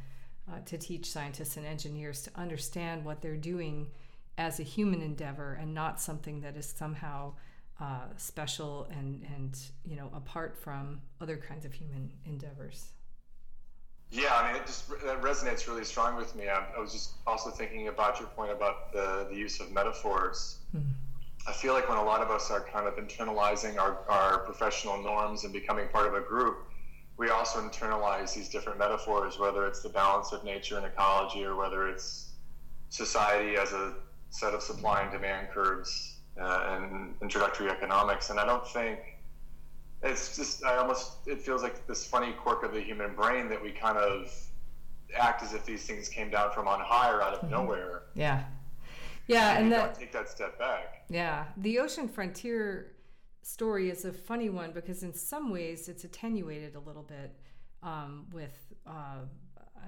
uh, 0.51 0.62
to 0.66 0.78
teach 0.80 1.12
scientists 1.12 1.58
and 1.58 1.66
engineers 1.66 2.24
to 2.24 2.32
understand 2.36 3.06
what 3.06 3.22
they're 3.22 3.38
doing 3.38 3.88
as 4.39 4.60
a 4.60 4.63
human 4.63 5.01
endeavor 5.04 5.60
and 5.62 5.75
not 5.75 6.01
something 6.01 6.42
that 6.42 6.58
is 6.58 6.74
somehow 6.75 7.34
uh, 7.80 8.08
special 8.18 8.88
and 8.98 9.24
and 9.36 9.60
you 9.86 9.96
know 9.96 10.10
apart 10.16 10.58
from 10.58 11.01
other 11.22 11.38
kinds 11.38 11.63
of 11.63 11.72
human 11.72 12.12
endeavors. 12.25 12.89
Yeah, 14.12 14.34
I 14.34 14.48
mean, 14.48 14.60
it 14.60 14.66
just 14.66 14.89
that 14.89 15.22
resonates 15.22 15.68
really 15.68 15.86
strong 15.86 16.16
with 16.16 16.36
me. 16.36 16.50
I, 16.50 16.66
I 16.75 16.80
was 16.80 16.94
just 16.94 17.12
also 17.28 17.51
thinking 17.51 17.89
about 17.89 18.20
your 18.20 18.30
point 18.30 18.51
about 18.51 18.92
the 18.92 19.28
the 19.30 19.36
use 19.36 19.60
of 19.60 19.72
metaphors. 19.72 20.58
Mm-hmm 20.75 21.09
I 21.48 21.53
feel 21.53 21.74
like 21.74 21.89
when 21.89 21.98
a 21.98 22.03
lot 22.03 22.22
of 22.22 22.29
us 22.29 22.51
are 22.51 22.62
kind 22.62 22.88
of 22.88 22.96
internalizing 22.96 23.79
our, 23.79 24.00
our 24.10 24.39
professional 24.39 25.01
norms 25.01 25.43
and 25.43 25.53
becoming 25.53 25.88
part 25.89 26.08
of 26.08 26.13
a 26.13 26.22
group, 26.22 26.58
we 27.17 27.29
also 27.29 27.60
internalize 27.60 28.34
these 28.34 28.50
different 28.50 28.79
metaphors, 28.79 29.39
whether 29.39 29.65
it's 29.65 29.81
the 29.81 29.89
balance 29.89 30.31
of 30.31 30.43
nature 30.43 30.77
and 30.77 30.86
ecology 30.86 31.43
or 31.43 31.55
whether 31.55 31.89
it's 31.89 32.31
society 32.89 33.58
as 33.58 33.74
a 33.74 33.93
set 34.29 34.53
of 34.53 34.62
supply 34.62 35.01
and 35.01 35.12
demand 35.12 35.50
curves 35.53 36.19
uh, 36.39 36.77
and 36.81 37.15
introductory 37.22 37.69
economics. 37.69 38.29
And 38.29 38.39
I 38.39 38.46
don't 38.46 38.65
think 38.67 39.00
it's 40.01 40.38
just, 40.38 40.63
I 40.63 40.77
almost, 40.77 41.27
it 41.27 41.41
feels 41.41 41.62
like 41.62 41.86
this 41.88 42.05
funny 42.05 42.31
quirk 42.34 42.63
of 42.63 42.74
the 42.74 42.81
human 42.81 43.15
brain 43.15 43.50
that 43.50 43.62
we 43.62 43.72
kind 43.72 43.98
of 43.98 44.31
act 45.17 45.43
as 45.43 45.53
if 45.53 45.65
these 45.65 45.86
things 45.86 46.08
came 46.08 46.29
down 46.29 46.51
from 46.51 46.67
on 46.67 46.79
high 46.79 47.12
or 47.12 47.22
out 47.22 47.34
of 47.34 47.39
mm-hmm. 47.41 47.51
nowhere. 47.51 48.03
Yeah. 48.13 48.43
Yeah. 49.30 49.52
And, 49.54 49.66
and 49.66 49.72
that, 49.72 50.00
take 50.00 50.12
that 50.12 50.28
step 50.28 50.58
back. 50.60 51.06
Yeah, 51.10 51.46
the 51.56 51.80
ocean 51.80 52.10
frontier 52.10 52.96
story 53.44 53.90
is 53.90 54.04
a 54.04 54.12
funny 54.12 54.50
one 54.50 54.72
because 54.72 55.04
in 55.04 55.14
some 55.14 55.52
ways 55.52 55.88
it's 55.88 56.04
attenuated 56.04 56.76
a 56.76 56.80
little 56.80 57.04
bit 57.04 57.36
um, 57.82 58.26
with, 58.34 58.74
uh, 58.86 59.22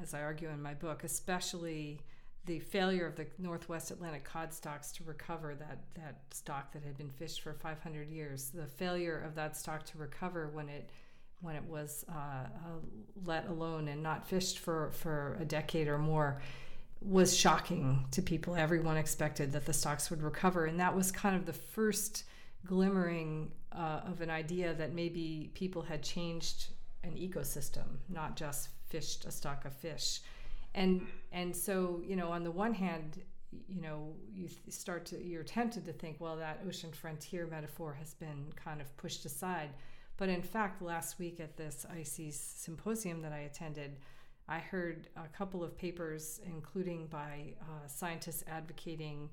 as 0.02 0.14
I 0.14 0.22
argue 0.22 0.50
in 0.50 0.62
my 0.62 0.76
book, 0.76 1.04
especially 1.04 2.02
the 2.46 2.60
failure 2.60 3.06
of 3.06 3.16
the 3.16 3.26
Northwest 3.38 3.92
Atlantic 3.92 4.24
cod 4.24 4.54
stocks 4.54 4.92
to 4.94 5.04
recover 5.04 5.54
that 5.56 5.80
that 5.96 6.22
stock 6.32 6.72
that 6.74 6.84
had 6.84 6.98
been 6.98 7.10
fished 7.10 7.42
for 7.42 7.54
500 7.54 8.10
years. 8.10 8.50
The 8.50 8.66
failure 8.66 9.20
of 9.20 9.36
that 9.36 9.58
stock 9.58 9.86
to 9.88 9.98
recover 9.98 10.50
when 10.54 10.70
it 10.70 10.90
when 11.42 11.56
it 11.56 11.64
was 11.64 12.06
uh, 12.10 12.14
uh, 12.14 12.48
let 13.26 13.48
alone 13.48 13.88
and 13.88 14.02
not 14.02 14.28
fished 14.28 14.60
for 14.60 14.92
for 14.92 15.38
a 15.40 15.46
decade 15.46 15.88
or 15.88 15.98
more 16.00 16.42
was 17.02 17.36
shocking 17.36 18.06
to 18.12 18.22
people. 18.22 18.56
Everyone 18.56 18.96
expected 18.96 19.52
that 19.54 19.66
the 19.66 19.74
stocks 19.74 20.10
would 20.10 20.22
recover. 20.22 20.66
And 20.66 20.80
that 20.80 20.96
was 20.96 21.12
kind 21.12 21.36
of 21.36 21.46
the 21.46 21.54
first 21.54 22.26
glimmering 22.66 23.52
uh, 23.72 24.02
of 24.06 24.22
an 24.22 24.30
idea 24.30 24.74
that 24.76 24.94
maybe 24.94 25.52
people 25.56 25.82
had 25.82 26.04
changed 26.04 26.68
an 27.04 27.14
ecosystem, 27.14 27.86
not 28.10 28.36
just 28.36 28.70
fished 28.90 29.26
a 29.26 29.32
stock 29.32 29.66
of 29.66 29.74
fish. 29.74 30.22
And 30.76 31.08
and 31.32 31.56
so, 31.56 32.02
you 32.06 32.16
know, 32.16 32.32
on 32.32 32.44
the 32.44 32.52
one 32.52 32.74
hand, 32.74 33.22
you 33.68 33.82
know, 33.82 34.14
you 34.32 34.48
start 34.70 35.06
to 35.08 35.22
you're 35.22 35.44
tempted 35.44 35.86
to 35.86 35.94
think, 35.94 36.18
well, 36.20 36.38
that 36.38 36.60
ocean 36.68 36.92
frontier 36.92 37.48
metaphor 37.48 37.94
has 38.00 38.14
been 38.14 38.54
kind 38.56 38.80
of 38.80 38.96
pushed 38.98 39.26
aside. 39.26 39.70
But 40.18 40.30
in 40.30 40.44
fact, 40.44 40.82
last 40.82 41.18
week 41.18 41.40
at 41.40 41.58
this 41.58 41.86
ICES 41.90 42.36
symposium 42.40 43.22
that 43.24 43.34
I 43.34 43.40
attended, 43.40 43.98
I 44.48 44.60
heard 44.60 45.08
a 45.16 45.28
couple 45.38 45.64
of 45.64 45.78
papers, 45.78 46.42
including 46.46 47.08
by 47.08 47.54
uh, 47.62 47.88
scientists 47.88 48.44
advocating 48.48 49.30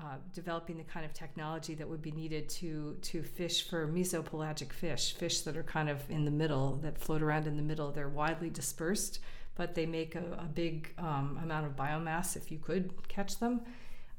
uh, 0.00 0.14
developing 0.32 0.78
the 0.78 0.84
kind 0.84 1.04
of 1.04 1.12
technology 1.12 1.74
that 1.74 1.88
would 1.88 2.00
be 2.00 2.12
needed 2.12 2.48
to 2.48 2.96
to 3.02 3.20
fish 3.20 3.68
for 3.68 3.88
mesopelagic 3.88 4.72
fish, 4.72 5.12
fish 5.14 5.40
that 5.40 5.56
are 5.56 5.64
kind 5.64 5.88
of 5.88 6.08
in 6.08 6.24
the 6.24 6.30
middle, 6.30 6.76
that 6.82 6.96
float 6.96 7.20
around 7.20 7.48
in 7.48 7.56
the 7.56 7.62
middle. 7.62 7.90
They're 7.90 8.08
widely 8.08 8.48
dispersed, 8.48 9.18
but 9.56 9.74
they 9.74 9.86
make 9.86 10.14
a, 10.14 10.22
a 10.38 10.44
big 10.44 10.94
um, 10.98 11.40
amount 11.42 11.66
of 11.66 11.74
biomass 11.74 12.36
if 12.36 12.52
you 12.52 12.58
could 12.58 13.08
catch 13.08 13.40
them. 13.40 13.62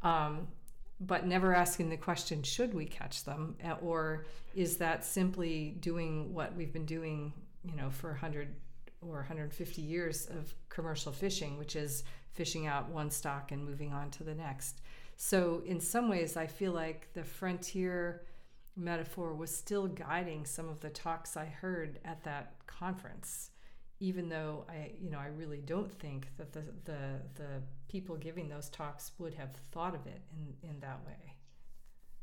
Um, 0.04 0.50
but 1.00 1.26
never 1.26 1.56
asking 1.56 1.90
the 1.90 1.98
question, 1.98 2.44
should 2.44 2.74
we 2.74 2.86
catch 2.86 3.24
them, 3.24 3.56
or 3.82 4.26
is 4.54 4.76
that 4.78 5.06
simply 5.06 5.78
doing 5.80 6.34
what 6.34 6.54
we've 6.58 6.74
been 6.74 6.86
doing, 6.86 7.32
you 7.64 7.78
know, 7.78 7.90
for 7.90 8.10
100 8.10 8.54
or 9.02 9.18
150 9.18 9.82
years 9.82 10.28
of 10.28 10.54
commercial 10.70 11.12
fishing, 11.12 11.58
which 11.58 11.76
is 11.76 12.04
fishing 12.32 12.68
out 12.68 12.90
one 12.90 13.10
stock 13.10 13.52
and 13.52 13.64
moving 13.64 13.92
on 13.92 14.12
to 14.12 14.24
the 14.24 14.36
next. 14.36 14.82
So, 15.18 15.62
in 15.66 15.80
some 15.82 16.10
ways, 16.10 16.38
I 16.38 16.48
feel 16.48 16.72
like 16.72 17.12
the 17.14 17.24
frontier 17.24 18.22
metaphor 18.76 19.34
was 19.34 19.54
still 19.54 19.88
guiding 19.88 20.46
some 20.46 20.70
of 20.70 20.80
the 20.80 20.90
talks 20.90 21.36
I 21.36 21.46
heard 21.46 22.00
at 22.06 22.24
that 22.24 22.54
conference, 22.68 23.52
even 24.00 24.30
though 24.30 24.66
I, 24.70 24.92
you 24.98 25.10
know, 25.10 25.20
I 25.20 25.28
really 25.28 25.62
don't 25.66 25.92
think 25.92 26.28
that 26.38 26.54
the 26.54 26.64
the, 26.86 27.20
the 27.36 27.62
people 27.90 28.16
giving 28.16 28.48
those 28.48 28.70
talks 28.70 29.12
would 29.18 29.34
have 29.34 29.52
thought 29.72 29.96
of 29.96 30.08
it 30.08 30.22
in, 30.32 30.70
in 30.70 30.80
that 30.80 31.00
way. 31.06 31.36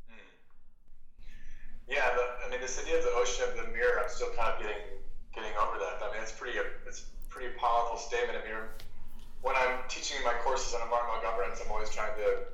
Hmm. 0.09 0.15
Yeah, 1.87 2.15
the, 2.15 2.47
I 2.47 2.49
mean, 2.49 2.61
this 2.61 2.81
idea 2.81 2.97
of 2.97 3.03
the 3.03 3.11
ocean 3.13 3.45
of 3.49 3.55
the 3.57 3.71
mirror, 3.71 3.99
I'm 4.01 4.09
still 4.09 4.31
kind 4.35 4.55
of 4.55 4.59
getting 4.59 4.81
getting 5.37 5.53
over 5.61 5.77
that. 5.77 6.01
I 6.01 6.09
mean, 6.09 6.25
it's 6.25 6.33
pretty 6.33 6.57
it's 6.89 7.05
pretty 7.29 7.53
powerful 7.61 8.01
statement. 8.01 8.41
I 8.41 8.41
mean, 8.41 8.57
when 9.45 9.53
I'm 9.53 9.85
teaching 9.87 10.17
my 10.25 10.33
courses 10.41 10.73
on 10.73 10.81
environmental 10.81 11.21
governance, 11.21 11.61
I'm 11.61 11.69
always 11.69 11.93
trying 11.93 12.17
to 12.17 12.49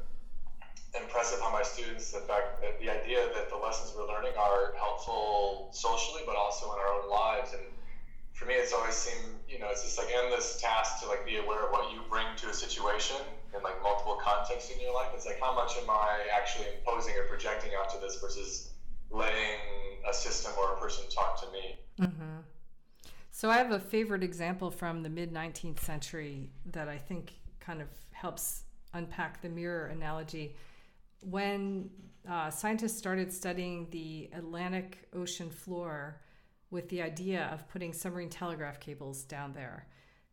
impress 1.00 1.34
upon 1.34 1.54
my 1.54 1.64
students 1.64 2.12
the 2.12 2.20
fact 2.28 2.62
that 2.62 2.78
the 2.80 2.92
idea 2.92 3.32
that 3.34 3.50
the 3.50 3.56
lessons 3.56 3.96
we're 3.96 4.06
learning 4.06 4.36
are 4.38 4.76
helpful 4.78 5.70
socially, 5.72 6.22
but 6.28 6.36
also 6.36 6.72
in 6.74 6.78
our 6.78 6.92
own 7.00 7.10
lives. 7.10 7.54
And 7.54 7.64
for 8.34 8.46
me, 8.46 8.54
it's 8.54 8.74
always 8.74 8.94
seemed, 8.94 9.40
you 9.48 9.58
know, 9.58 9.72
it's 9.72 9.84
just 9.84 9.98
like 9.98 10.12
endless 10.14 10.60
task 10.60 11.02
to 11.02 11.08
like 11.08 11.26
be 11.26 11.38
aware 11.38 11.66
of 11.66 11.72
what 11.72 11.92
you 11.92 12.02
bring 12.10 12.28
to 12.44 12.50
a 12.50 12.54
situation 12.54 13.18
in 13.56 13.64
like 13.64 13.82
multiple 13.82 14.20
contexts 14.22 14.70
in 14.70 14.80
your 14.82 14.94
life. 14.94 15.10
It's 15.16 15.26
like 15.26 15.40
how 15.40 15.56
much 15.56 15.78
am 15.82 15.90
I 15.90 16.28
actually 16.36 16.68
imposing 16.78 17.16
or 17.16 17.26
projecting 17.26 17.72
onto 17.72 18.00
this 18.00 18.20
versus 18.20 18.70
letting 19.10 19.58
a 20.08 20.14
system 20.14 20.52
or 20.60 20.74
a 20.74 20.78
person 20.78 21.06
talk 21.10 21.40
to 21.42 21.52
me. 21.52 21.78
Mm-hmm. 22.02 22.40
So 23.36 23.50
I 23.50 23.58
have 23.58 23.72
a 23.72 23.80
favorite 23.80 24.22
example 24.22 24.70
from 24.70 25.02
the 25.02 25.10
mid 25.10 25.34
19th 25.34 25.80
century 25.80 26.52
that 26.68 26.88
I 26.88 27.00
think 27.00 27.34
kind 27.60 27.82
of 27.82 27.88
helps 28.12 28.66
unpack 28.94 29.42
the 29.42 29.50
mirror 29.50 29.88
analogy. 29.88 30.56
When 31.20 31.90
uh, 32.30 32.52
scientists 32.52 32.96
started 32.96 33.34
studying 33.34 33.88
the 33.90 34.30
Atlantic 34.36 35.08
Ocean 35.16 35.50
floor 35.50 36.22
with 36.70 36.88
the 36.90 37.02
idea 37.02 37.50
of 37.52 37.68
putting 37.70 37.92
submarine 37.92 38.30
telegraph 38.30 38.80
cables 38.80 39.24
down 39.24 39.52
there, 39.54 39.88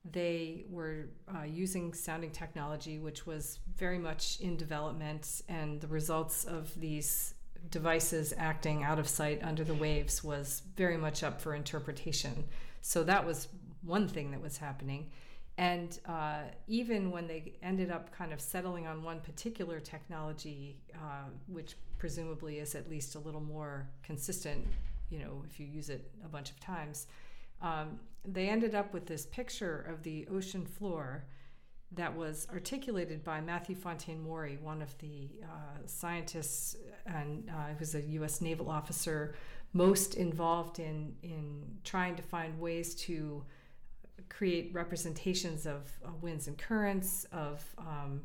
they 0.05 0.67
were 0.69 1.07
uh, 1.35 1.45
using 1.45 1.95
sounding 1.95 2.31
technology, 2.31 2.99
which 2.99 3.27
was 3.27 3.61
very 3.79 3.99
much 3.99 4.41
in 4.41 4.59
development, 4.59 5.41
and 5.49 5.81
the 5.81 5.89
results 5.89 6.45
of 6.45 6.79
these 6.79 7.33
devices 7.71 8.35
acting 8.37 8.83
out 8.83 8.99
of 8.99 9.09
sight 9.09 9.41
under 9.43 9.65
the 9.65 9.75
waves 9.75 10.23
was 10.23 10.63
very 10.77 10.99
much 10.99 11.23
up 11.23 11.41
for 11.41 11.55
interpretation. 11.55 12.45
So 12.81 13.03
that 13.05 13.27
was 13.27 13.49
one 13.83 14.09
thing 14.09 14.31
that 14.31 14.41
was 14.41 14.59
happening. 14.59 15.11
And 15.59 15.99
uh, 16.07 16.43
even 16.69 17.11
when 17.11 17.27
they 17.27 17.53
ended 17.63 17.91
up 17.91 18.11
kind 18.17 18.33
of 18.33 18.41
settling 18.41 18.87
on 18.87 19.03
one 19.03 19.21
particular 19.21 19.79
technology, 19.79 20.81
uh, 20.95 21.29
which 21.49 21.77
presumably 21.99 22.59
is 22.59 22.75
at 22.75 22.89
least 22.89 23.15
a 23.15 23.19
little 23.19 23.43
more 23.43 23.87
consistent, 24.03 24.67
you 25.11 25.19
know, 25.19 25.45
if 25.47 25.61
you 25.61 25.67
use 25.67 25.91
it 25.91 26.11
a 26.25 26.29
bunch 26.29 26.51
of 26.51 26.59
times, 26.61 27.09
um, 27.61 28.01
they 28.25 28.49
ended 28.49 28.75
up 28.75 28.95
with 28.95 29.07
this 29.07 29.27
picture 29.27 29.85
of 29.89 30.03
the 30.03 30.27
ocean 30.29 30.65
floor 30.65 31.25
that 31.93 32.15
was 32.15 32.47
articulated 32.53 33.25
by 33.25 33.41
Matthew 33.41 33.75
Fontaine 33.75 34.23
Maury, 34.23 34.59
one 34.63 34.81
of 34.81 34.97
the 34.99 35.29
uh, 35.43 35.79
scientists 35.87 36.77
and 37.05 37.51
uh, 37.51 37.75
was 37.79 37.95
a 37.95 38.01
U.S. 38.01 38.41
naval 38.41 38.71
officer 38.71 39.35
most 39.73 40.15
involved 40.15 40.79
in 40.79 41.15
in 41.23 41.65
trying 41.85 42.17
to 42.17 42.23
find 42.23 42.59
ways 42.59 42.95
to 42.95 43.45
create 44.29 44.71
representations 44.73 45.67
of 45.67 45.91
uh, 46.05 46.11
winds 46.21 46.47
and 46.47 46.57
currents, 46.57 47.27
of 47.33 47.65
um, 47.79 48.23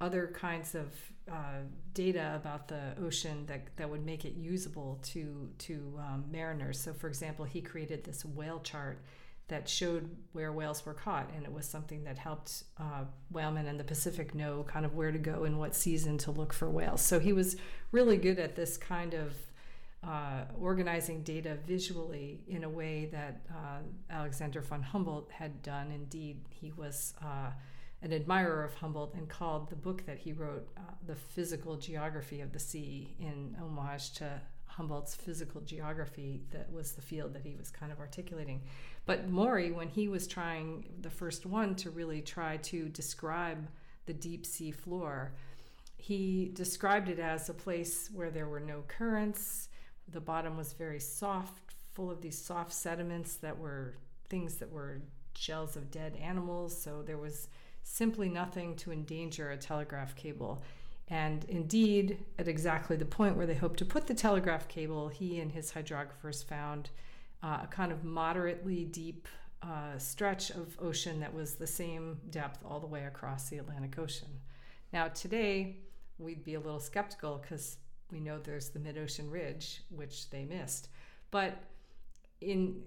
other 0.00 0.32
kinds 0.34 0.74
of 0.74 0.86
uh, 1.30 1.62
data 1.94 2.32
about 2.34 2.68
the 2.68 2.94
ocean 3.02 3.46
that, 3.46 3.74
that 3.76 3.88
would 3.88 4.04
make 4.04 4.24
it 4.24 4.34
usable 4.34 4.98
to 5.02 5.48
to 5.58 5.98
um, 5.98 6.24
mariners. 6.30 6.78
So, 6.78 6.92
for 6.92 7.08
example, 7.08 7.44
he 7.44 7.60
created 7.60 8.04
this 8.04 8.24
whale 8.24 8.60
chart 8.60 8.98
that 9.48 9.68
showed 9.68 10.10
where 10.32 10.52
whales 10.52 10.84
were 10.84 10.94
caught, 10.94 11.30
and 11.34 11.44
it 11.44 11.52
was 11.52 11.66
something 11.66 12.04
that 12.04 12.18
helped 12.18 12.64
uh, 12.78 13.04
whalemen 13.30 13.66
in 13.66 13.76
the 13.76 13.84
Pacific 13.84 14.34
know 14.34 14.64
kind 14.64 14.84
of 14.84 14.94
where 14.94 15.12
to 15.12 15.18
go 15.18 15.44
and 15.44 15.58
what 15.58 15.74
season 15.74 16.18
to 16.18 16.30
look 16.30 16.52
for 16.52 16.68
whales. 16.68 17.00
So 17.00 17.20
he 17.20 17.32
was 17.32 17.56
really 17.92 18.16
good 18.16 18.38
at 18.38 18.56
this 18.56 18.76
kind 18.76 19.14
of 19.14 19.34
uh, 20.06 20.44
organizing 20.60 21.22
data 21.22 21.56
visually 21.66 22.42
in 22.46 22.64
a 22.64 22.68
way 22.68 23.06
that 23.06 23.40
uh, 23.50 23.78
Alexander 24.10 24.60
von 24.60 24.82
Humboldt 24.82 25.30
had 25.30 25.62
done. 25.62 25.90
Indeed, 25.90 26.42
he 26.50 26.72
was 26.72 27.14
uh, 27.22 27.50
an 28.02 28.12
admirer 28.12 28.64
of 28.64 28.74
Humboldt 28.74 29.14
and 29.14 29.28
called 29.28 29.70
the 29.70 29.76
book 29.76 30.04
that 30.06 30.18
he 30.18 30.32
wrote 30.32 30.68
uh, 30.76 30.80
The 31.06 31.14
Physical 31.14 31.76
Geography 31.76 32.42
of 32.42 32.52
the 32.52 32.58
Sea 32.58 33.16
in 33.18 33.56
homage 33.58 34.12
to 34.14 34.40
Humboldt's 34.66 35.14
physical 35.14 35.60
geography 35.60 36.42
that 36.50 36.70
was 36.72 36.92
the 36.92 37.02
field 37.02 37.32
that 37.34 37.42
he 37.42 37.54
was 37.54 37.70
kind 37.70 37.92
of 37.92 38.00
articulating. 38.00 38.60
But 39.06 39.28
Maury, 39.30 39.70
when 39.70 39.88
he 39.88 40.08
was 40.08 40.26
trying 40.26 40.86
the 41.00 41.10
first 41.10 41.46
one 41.46 41.76
to 41.76 41.90
really 41.90 42.20
try 42.20 42.56
to 42.58 42.88
describe 42.88 43.68
the 44.06 44.12
deep 44.12 44.44
sea 44.44 44.72
floor, 44.72 45.32
he 45.96 46.50
described 46.54 47.08
it 47.08 47.20
as 47.20 47.48
a 47.48 47.54
place 47.54 48.10
where 48.12 48.30
there 48.30 48.48
were 48.48 48.60
no 48.60 48.82
currents. 48.88 49.68
The 50.08 50.20
bottom 50.20 50.56
was 50.56 50.72
very 50.72 51.00
soft, 51.00 51.74
full 51.92 52.10
of 52.10 52.20
these 52.20 52.38
soft 52.38 52.72
sediments 52.72 53.36
that 53.36 53.58
were 53.58 53.94
things 54.28 54.56
that 54.56 54.70
were 54.70 55.00
shells 55.36 55.76
of 55.76 55.90
dead 55.90 56.16
animals. 56.16 56.76
So 56.76 57.02
there 57.02 57.18
was 57.18 57.48
simply 57.82 58.28
nothing 58.28 58.76
to 58.76 58.92
endanger 58.92 59.50
a 59.50 59.56
telegraph 59.56 60.14
cable. 60.16 60.62
And 61.08 61.44
indeed, 61.44 62.18
at 62.38 62.48
exactly 62.48 62.96
the 62.96 63.04
point 63.04 63.36
where 63.36 63.46
they 63.46 63.54
hoped 63.54 63.78
to 63.80 63.84
put 63.84 64.06
the 64.06 64.14
telegraph 64.14 64.68
cable, 64.68 65.08
he 65.08 65.40
and 65.40 65.52
his 65.52 65.70
hydrographers 65.70 66.42
found 66.42 66.90
uh, 67.42 67.60
a 67.64 67.66
kind 67.66 67.92
of 67.92 68.04
moderately 68.04 68.84
deep 68.86 69.28
uh, 69.62 69.98
stretch 69.98 70.50
of 70.50 70.76
ocean 70.80 71.20
that 71.20 71.32
was 71.32 71.54
the 71.54 71.66
same 71.66 72.18
depth 72.30 72.64
all 72.64 72.80
the 72.80 72.86
way 72.86 73.04
across 73.04 73.48
the 73.48 73.58
Atlantic 73.58 73.98
Ocean. 73.98 74.28
Now, 74.92 75.08
today, 75.08 75.76
we'd 76.18 76.44
be 76.44 76.54
a 76.54 76.60
little 76.60 76.80
skeptical 76.80 77.38
because 77.38 77.76
we 78.10 78.20
know 78.20 78.38
there's 78.38 78.70
the 78.70 78.78
mid 78.78 78.98
ocean 78.98 79.30
ridge, 79.30 79.82
which 79.90 80.30
they 80.30 80.44
missed. 80.44 80.88
But 81.30 81.56
in 82.40 82.82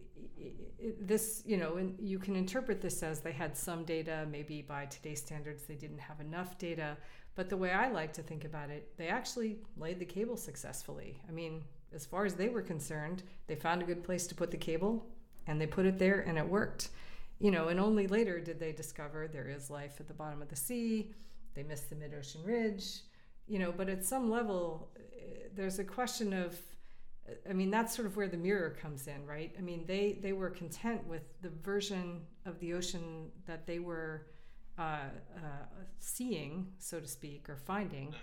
this, 1.02 1.44
you 1.46 1.58
know, 1.58 1.80
you 2.00 2.20
can 2.20 2.36
interpret 2.36 2.82
this 2.82 3.04
as 3.04 3.20
they 3.22 3.32
had 3.32 3.58
some 3.58 3.84
data, 3.84 4.28
maybe 4.32 4.62
by 4.62 4.86
today's 4.86 5.22
standards, 5.22 5.64
they 5.64 5.76
didn't 5.76 6.00
have 6.00 6.20
enough 6.20 6.58
data. 6.58 6.98
But 7.36 7.50
the 7.50 7.58
way 7.58 7.72
I 7.72 7.90
like 7.90 8.14
to 8.14 8.22
think 8.22 8.46
about 8.46 8.70
it, 8.70 8.92
they 8.98 9.08
actually 9.08 9.58
laid 9.78 10.00
the 10.00 10.06
cable 10.06 10.38
successfully. 10.38 11.20
I 11.28 11.32
mean, 11.32 11.64
as 11.94 12.06
far 12.06 12.26
as 12.26 12.36
they 12.36 12.50
were 12.50 12.62
concerned, 12.62 13.24
they 13.48 13.56
found 13.56 13.82
a 13.82 13.86
good 13.86 14.04
place 14.04 14.28
to 14.28 14.36
put 14.36 14.52
the 14.52 14.58
cable 14.58 15.06
and 15.46 15.60
they 15.60 15.68
put 15.68 15.86
it 15.86 15.98
there 15.98 16.22
and 16.22 16.38
it 16.38 16.48
worked. 16.48 16.90
You 17.40 17.52
know, 17.52 17.68
and 17.68 17.80
only 17.80 18.08
later 18.08 18.40
did 18.40 18.60
they 18.60 18.72
discover 18.72 19.28
there 19.28 19.48
is 19.48 19.70
life 19.70 20.00
at 20.00 20.08
the 20.08 20.14
bottom 20.14 20.42
of 20.42 20.50
the 20.50 20.56
sea. 20.56 21.14
They 21.54 21.64
missed 21.64 21.90
the 21.90 21.96
mid 21.96 22.14
ocean 22.14 22.42
ridge, 22.44 23.02
you 23.48 23.60
know, 23.60 23.72
but 23.72 23.90
at 23.90 24.06
some 24.06 24.30
level, 24.30 24.90
there's 25.56 25.80
a 25.80 25.84
question 25.84 26.34
of, 26.34 26.56
I 27.50 27.54
mean, 27.54 27.72
that's 27.72 27.96
sort 27.96 28.06
of 28.06 28.16
where 28.16 28.28
the 28.28 28.38
mirror 28.38 28.78
comes 28.82 29.08
in, 29.08 29.26
right? 29.26 29.54
I 29.58 29.62
mean, 29.62 29.86
they, 29.86 30.20
they 30.22 30.34
were 30.34 30.50
content 30.50 31.06
with 31.08 31.24
the 31.42 31.50
version 31.50 32.22
of 32.46 32.60
the 32.60 32.74
ocean 32.74 33.32
that 33.46 33.66
they 33.66 33.80
were 33.80 34.28
uh, 34.78 35.10
uh, 35.36 35.66
seeing, 36.00 36.68
so 36.78 37.00
to 37.00 37.08
speak, 37.08 37.50
or 37.50 37.58
finding, 37.58 38.14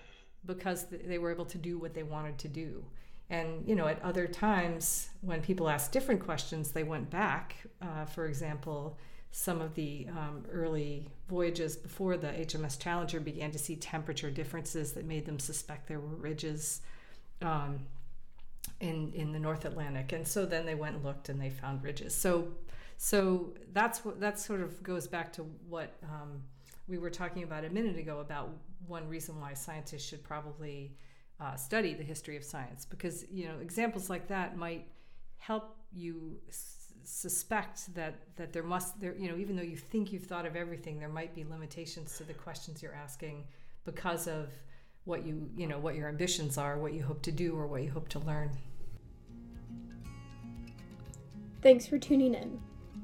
because 0.46 0.86
they 0.86 1.18
were 1.18 1.32
able 1.32 1.44
to 1.46 1.58
do 1.58 1.78
what 1.78 1.94
they 1.94 2.04
wanted 2.04 2.38
to 2.38 2.48
do. 2.48 2.84
And 3.30 3.66
you 3.66 3.74
know, 3.74 3.88
at 3.88 4.00
other 4.02 4.26
times 4.26 5.08
when 5.22 5.40
people 5.40 5.68
asked 5.68 5.92
different 5.92 6.22
questions, 6.22 6.70
they 6.70 6.84
went 6.84 7.10
back. 7.10 7.56
Uh, 7.82 8.04
for 8.04 8.26
example, 8.26 8.98
some 9.36 9.60
of 9.60 9.74
the 9.74 10.06
um, 10.10 10.44
early 10.48 11.10
voyages 11.28 11.74
before 11.76 12.16
the 12.16 12.28
HMS 12.28 12.78
Challenger 12.78 13.18
began 13.18 13.50
to 13.50 13.58
see 13.58 13.74
temperature 13.74 14.30
differences 14.30 14.92
that 14.92 15.04
made 15.06 15.26
them 15.26 15.40
suspect 15.40 15.88
there 15.88 15.98
were 15.98 16.14
ridges 16.14 16.82
um, 17.42 17.80
in 18.78 19.12
in 19.12 19.32
the 19.32 19.40
North 19.40 19.64
Atlantic. 19.64 20.12
And 20.12 20.26
so 20.26 20.46
then 20.46 20.64
they 20.64 20.76
went 20.76 20.94
and 20.94 21.04
looked 21.04 21.30
and 21.30 21.40
they 21.40 21.50
found 21.50 21.82
ridges. 21.82 22.14
So 22.14 22.46
so 22.96 23.54
that's 23.72 24.04
what 24.04 24.20
that 24.20 24.38
sort 24.38 24.60
of 24.60 24.80
goes 24.84 25.08
back 25.08 25.32
to 25.32 25.42
what 25.68 25.96
um, 26.04 26.40
we 26.86 26.98
were 26.98 27.10
talking 27.10 27.42
about 27.42 27.64
a 27.64 27.70
minute 27.70 27.98
ago 27.98 28.20
about 28.20 28.50
one 28.86 29.08
reason 29.08 29.40
why 29.40 29.54
scientists 29.54 30.04
should 30.04 30.22
probably 30.22 30.96
uh, 31.40 31.56
study 31.56 31.92
the 31.92 32.04
history 32.04 32.36
of 32.36 32.44
science 32.44 32.84
because 32.84 33.24
you 33.32 33.48
know 33.48 33.58
examples 33.60 34.08
like 34.08 34.28
that 34.28 34.56
might 34.56 34.86
help 35.38 35.76
you 35.92 36.38
suspect 37.04 37.94
that 37.94 38.14
that 38.36 38.52
there 38.52 38.62
must 38.62 38.98
there 39.00 39.14
you 39.16 39.28
know 39.28 39.36
even 39.36 39.56
though 39.56 39.62
you 39.62 39.76
think 39.76 40.12
you've 40.12 40.24
thought 40.24 40.46
of 40.46 40.56
everything 40.56 40.98
there 40.98 41.08
might 41.08 41.34
be 41.34 41.44
limitations 41.44 42.16
to 42.16 42.24
the 42.24 42.34
questions 42.34 42.82
you're 42.82 42.94
asking 42.94 43.44
because 43.84 44.26
of 44.26 44.50
what 45.04 45.24
you 45.24 45.48
you 45.56 45.66
know 45.66 45.78
what 45.78 45.94
your 45.94 46.08
ambitions 46.08 46.56
are 46.56 46.78
what 46.78 46.92
you 46.92 47.02
hope 47.02 47.22
to 47.22 47.32
do 47.32 47.56
or 47.56 47.66
what 47.66 47.82
you 47.82 47.90
hope 47.90 48.08
to 48.08 48.18
learn 48.20 48.50
thanks 51.62 51.86
for 51.86 51.98
tuning 51.98 52.34
in 52.34 52.58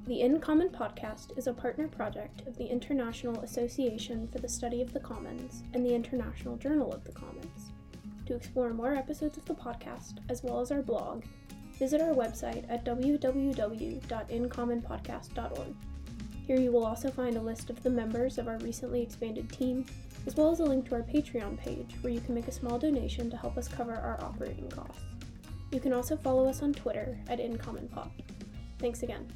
the 0.06 0.22
In 0.22 0.40
Common 0.40 0.70
podcast 0.70 1.38
is 1.38 1.46
a 1.46 1.52
partner 1.52 1.86
project 1.86 2.46
of 2.48 2.56
the 2.56 2.66
International 2.66 3.38
Association 3.42 4.26
for 4.26 4.38
the 4.38 4.48
Study 4.48 4.82
of 4.82 4.92
the 4.92 4.98
Commons 4.98 5.62
and 5.72 5.84
the 5.86 5.94
International 5.94 6.56
Journal 6.56 6.92
of 6.92 7.04
the 7.04 7.12
Commons. 7.12 7.70
To 8.26 8.34
explore 8.34 8.72
more 8.72 8.94
episodes 8.94 9.36
of 9.36 9.44
the 9.44 9.54
podcast, 9.54 10.18
as 10.28 10.42
well 10.42 10.58
as 10.58 10.72
our 10.72 10.82
blog, 10.82 11.24
visit 11.80 12.00
our 12.02 12.14
website 12.14 12.64
at 12.68 12.84
www.incommonpodcast.org. 12.84 15.74
Here 16.46 16.60
you 16.60 16.70
will 16.70 16.84
also 16.84 17.10
find 17.10 17.36
a 17.36 17.42
list 17.42 17.70
of 17.70 17.82
the 17.82 17.88
members 17.88 18.36
of 18.36 18.48
our 18.48 18.58
recently 18.58 19.00
expanded 19.02 19.50
team, 19.50 19.86
as 20.26 20.36
well 20.36 20.52
as 20.52 20.60
a 20.60 20.64
link 20.64 20.86
to 20.88 20.94
our 20.94 21.02
Patreon 21.02 21.56
page 21.56 21.94
where 22.02 22.12
you 22.12 22.20
can 22.20 22.34
make 22.34 22.48
a 22.48 22.52
small 22.52 22.78
donation 22.78 23.30
to 23.30 23.36
help 23.36 23.56
us 23.56 23.66
cover 23.66 23.94
our 23.94 24.22
operating 24.22 24.68
costs. 24.68 25.00
You 25.72 25.80
can 25.80 25.94
also 25.94 26.18
follow 26.18 26.46
us 26.46 26.62
on 26.62 26.74
Twitter 26.74 27.18
at 27.28 27.38
InCommonPod. 27.38 28.10
Thanks 28.78 29.02
again. 29.02 29.32